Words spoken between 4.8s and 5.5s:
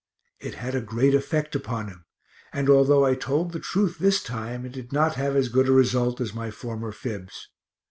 not have as